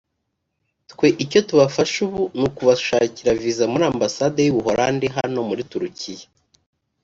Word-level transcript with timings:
Twe 0.91 1.07
icyo 1.23 1.39
tubafasha 1.47 1.97
ubu 2.07 2.21
ni 2.39 2.43
ukubashakira 2.49 3.37
Visa 3.41 3.65
muri 3.71 3.83
Ambasade 3.91 4.39
y’u 4.43 4.55
Buholandi 4.57 5.07
hano 5.17 5.39
muri 5.49 5.61
Turikiya 5.71 6.27